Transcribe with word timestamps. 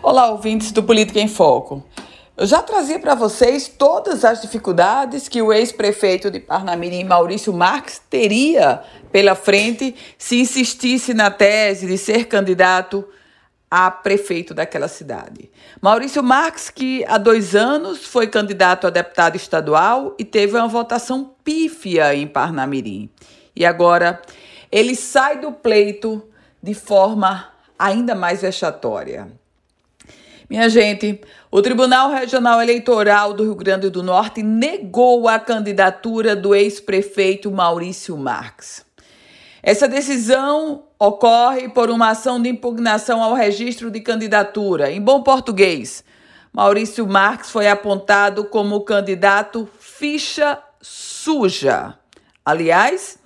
Olá, 0.00 0.30
ouvintes 0.30 0.70
do 0.70 0.80
Política 0.80 1.18
em 1.18 1.26
Foco. 1.26 1.84
Eu 2.36 2.46
já 2.46 2.62
trazia 2.62 3.00
para 3.00 3.16
vocês 3.16 3.66
todas 3.66 4.24
as 4.24 4.40
dificuldades 4.40 5.28
que 5.28 5.42
o 5.42 5.52
ex-prefeito 5.52 6.30
de 6.30 6.38
Parnamirim, 6.38 7.02
Maurício 7.02 7.52
Marques, 7.52 8.00
teria 8.08 8.80
pela 9.10 9.34
frente 9.34 9.96
se 10.16 10.38
insistisse 10.38 11.12
na 11.12 11.32
tese 11.32 11.88
de 11.88 11.98
ser 11.98 12.26
candidato 12.26 13.04
a 13.68 13.90
prefeito 13.90 14.54
daquela 14.54 14.86
cidade. 14.86 15.50
Maurício 15.82 16.22
Marques, 16.22 16.70
que 16.70 17.04
há 17.06 17.18
dois 17.18 17.56
anos 17.56 18.06
foi 18.06 18.28
candidato 18.28 18.86
a 18.86 18.90
deputado 18.90 19.34
estadual 19.34 20.14
e 20.16 20.24
teve 20.24 20.56
uma 20.56 20.68
votação 20.68 21.34
pífia 21.42 22.14
em 22.14 22.28
Parnamirim. 22.28 23.10
E 23.54 23.66
agora 23.66 24.22
ele 24.70 24.94
sai 24.94 25.40
do 25.40 25.50
pleito 25.50 26.22
de 26.62 26.72
forma 26.72 27.48
ainda 27.76 28.14
mais 28.14 28.42
vexatória. 28.42 29.28
Minha 30.48 30.70
gente, 30.70 31.20
o 31.50 31.60
Tribunal 31.60 32.10
Regional 32.10 32.62
Eleitoral 32.62 33.34
do 33.34 33.42
Rio 33.42 33.54
Grande 33.54 33.90
do 33.90 34.02
Norte 34.02 34.42
negou 34.42 35.28
a 35.28 35.38
candidatura 35.38 36.34
do 36.34 36.54
ex-prefeito 36.54 37.50
Maurício 37.50 38.16
Marques. 38.16 38.82
Essa 39.62 39.86
decisão 39.86 40.84
ocorre 40.98 41.68
por 41.68 41.90
uma 41.90 42.08
ação 42.08 42.40
de 42.40 42.48
impugnação 42.48 43.22
ao 43.22 43.34
registro 43.34 43.90
de 43.90 44.00
candidatura. 44.00 44.90
Em 44.90 45.02
bom 45.02 45.22
português, 45.22 46.02
Maurício 46.50 47.06
Marques 47.06 47.50
foi 47.50 47.68
apontado 47.68 48.44
como 48.44 48.80
candidato 48.80 49.68
ficha 49.78 50.58
suja. 50.80 51.92
Aliás, 52.42 53.18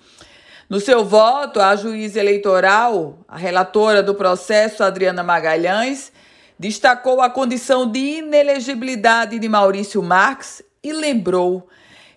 no 0.69 0.81
seu 0.81 1.05
voto, 1.05 1.61
a 1.61 1.77
juíza 1.77 2.19
eleitoral, 2.19 3.21
a 3.29 3.37
relatora 3.37 4.03
do 4.03 4.13
processo, 4.13 4.83
Adriana 4.83 5.23
Magalhães, 5.23 6.11
destacou 6.63 7.21
a 7.21 7.29
condição 7.29 7.91
de 7.91 8.19
inelegibilidade 8.19 9.37
de 9.37 9.49
Maurício 9.49 10.01
Marques 10.01 10.63
e 10.81 10.93
lembrou 10.93 11.69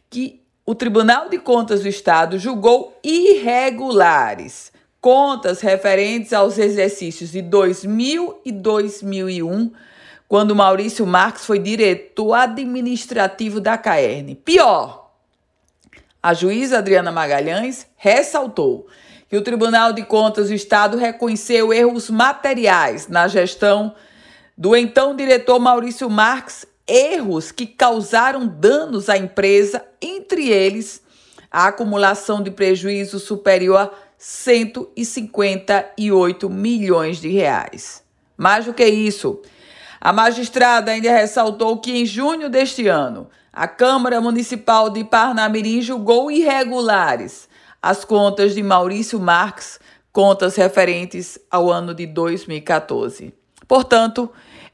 que 0.07 0.39
o 0.63 0.75
Tribunal 0.75 1.29
de 1.29 1.39
Contas 1.39 1.81
do 1.81 1.87
Estado 1.87 2.37
julgou 2.37 2.95
irregulares 3.03 4.71
contas 5.01 5.61
referentes 5.61 6.31
aos 6.31 6.59
exercícios 6.59 7.31
de 7.31 7.41
2000 7.41 8.41
e 8.45 8.51
2001, 8.51 9.71
quando 10.27 10.55
Maurício 10.55 11.07
Marques 11.07 11.43
foi 11.43 11.57
diretor 11.57 12.35
administrativo 12.35 13.59
da 13.59 13.79
CAERN. 13.79 14.35
Pior, 14.35 15.11
a 16.21 16.35
juíza 16.35 16.77
Adriana 16.77 17.11
Magalhães 17.11 17.87
ressaltou 17.97 18.85
que 19.27 19.35
o 19.35 19.41
Tribunal 19.41 19.91
de 19.91 20.03
Contas 20.03 20.49
do 20.49 20.53
Estado 20.53 20.97
reconheceu 20.97 21.73
erros 21.73 22.11
materiais 22.11 23.07
na 23.07 23.27
gestão 23.27 23.95
do 24.57 24.75
então 24.75 25.15
diretor 25.15 25.59
Maurício 25.59 26.09
Marques, 26.09 26.65
erros 26.87 27.51
que 27.51 27.65
causaram 27.65 28.47
danos 28.47 29.09
à 29.09 29.17
empresa, 29.17 29.83
entre 30.01 30.49
eles 30.49 31.03
a 31.51 31.67
acumulação 31.67 32.41
de 32.41 32.49
prejuízo 32.51 33.19
superior 33.19 33.77
a 33.77 33.91
158 34.17 36.49
milhões 36.49 37.19
de 37.21 37.29
reais. 37.29 38.03
Mais 38.37 38.65
do 38.65 38.73
que 38.73 38.85
isso, 38.85 39.41
a 39.99 40.13
magistrada 40.13 40.91
ainda 40.91 41.11
ressaltou 41.11 41.79
que 41.79 41.91
em 41.91 42.05
junho 42.05 42.49
deste 42.49 42.87
ano 42.87 43.29
a 43.51 43.67
Câmara 43.67 44.19
Municipal 44.19 44.89
de 44.89 45.03
Parnamirim 45.03 45.79
julgou 45.81 46.31
irregulares 46.31 47.47
as 47.81 48.03
contas 48.03 48.55
de 48.55 48.63
Maurício 48.63 49.19
Marques, 49.19 49.79
contas 50.11 50.55
referentes 50.55 51.37
ao 51.51 51.71
ano 51.71 51.93
de 51.93 52.07
2014. 52.07 53.44
Portanto, 53.67 54.31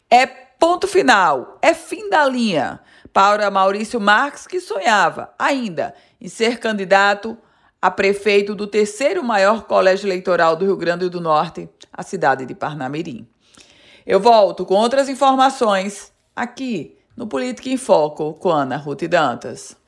é 0.09 0.25
ponto 0.25 0.88
final, 0.88 1.58
é 1.61 1.73
fim 1.73 2.09
da 2.09 2.25
linha 2.25 2.80
para 3.11 3.50
Maurício 3.50 4.00
Marques, 4.00 4.45
que 4.47 4.59
sonhava 4.59 5.34
ainda 5.38 5.94
em 6.20 6.28
ser 6.28 6.59
candidato 6.59 7.38
a 7.81 7.90
prefeito 7.90 8.53
do 8.53 8.68
terceiro 8.68 9.24
maior 9.24 9.63
colégio 9.63 10.07
eleitoral 10.07 10.56
do 10.56 10.66
Rio 10.66 10.78
Grande 10.78 11.09
do 11.09 11.19
Norte, 11.19 11.68
a 11.91 12.03
cidade 12.03 12.46
de 12.46 12.53
Parnamirim. 12.53 13.28
Eu 14.06 14.19
volto 14.19 14.66
com 14.66 14.75
outras 14.75 15.09
informações 15.09 16.13
aqui 16.35 16.97
no 17.18 17.28
Política 17.28 17.69
em 17.69 17.78
Foco 17.78 18.34
com 18.35 18.50
Ana 18.50 18.78
Ruth 18.78 19.03
Dantas. 19.03 19.81